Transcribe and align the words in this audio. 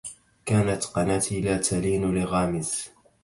كانت 0.45 0.85
قناتي 0.85 1.41
لا 1.41 1.57
تلين 1.57 2.15
لغامز 2.15 2.89